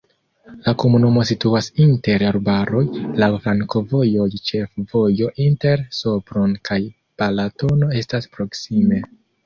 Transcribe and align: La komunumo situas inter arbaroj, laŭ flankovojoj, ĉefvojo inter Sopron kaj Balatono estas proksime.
La 0.67 0.71
komunumo 0.83 1.25
situas 1.29 1.67
inter 1.85 2.25
arbaroj, 2.29 2.83
laŭ 3.25 3.29
flankovojoj, 3.45 4.27
ĉefvojo 4.51 5.31
inter 5.49 5.87
Sopron 6.03 6.61
kaj 6.71 6.83
Balatono 7.23 7.97
estas 8.05 8.35
proksime. 8.37 9.07